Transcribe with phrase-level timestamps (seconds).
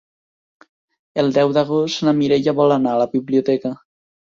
[1.25, 3.79] El deu d'agost na Mireia vol anar a la biblioteca.